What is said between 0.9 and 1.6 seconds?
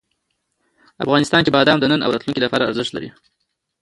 افغانستان کې